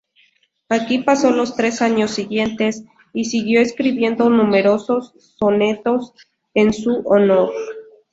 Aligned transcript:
Aquí 0.67 0.97
pasó 0.97 1.29
los 1.29 1.55
tres 1.55 1.79
años 1.83 2.09
siguientes, 2.09 2.85
y 3.13 3.25
siguió 3.25 3.61
escribiendo 3.61 4.31
numerosos 4.31 5.13
sonetos 5.37 6.13
en 6.55 6.73
su 6.73 7.03
honor. 7.05 7.53